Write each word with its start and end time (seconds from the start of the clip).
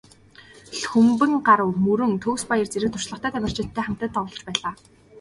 Лхүмбэнгарав, 0.79 1.69
Мөрөн, 1.83 2.13
Төгсбаяр 2.23 2.67
зэрэг 2.71 2.91
туршлагатай 2.93 3.31
тамирчидтай 3.33 3.83
хамтдаа 3.83 4.09
тоглож 4.15 4.41
байлаа. 4.45 4.73